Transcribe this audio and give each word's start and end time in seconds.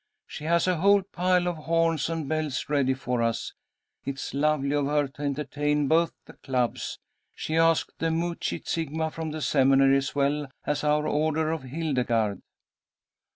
She 0.25 0.45
has 0.45 0.67
a 0.67 0.77
whole 0.77 1.03
pile 1.03 1.47
of 1.47 1.57
horns 1.57 2.09
and 2.09 2.27
bells 2.27 2.65
ready 2.69 2.95
for 2.95 3.21
us. 3.21 3.53
It's 4.03 4.33
lovely 4.33 4.71
of 4.73 4.87
her 4.87 5.07
to 5.09 5.21
entertain 5.21 5.87
both 5.87 6.11
the 6.25 6.33
clubs. 6.33 6.97
She's 7.35 7.59
asked 7.59 7.99
the 7.99 8.09
Mu 8.09 8.33
Chi 8.33 8.63
Sigma 8.65 9.11
from 9.11 9.29
the 9.29 9.43
Seminary 9.43 9.97
as 9.97 10.15
well 10.15 10.47
as 10.65 10.83
our 10.83 11.07
Order 11.07 11.51
of 11.51 11.61
Hildegarde." 11.61 12.41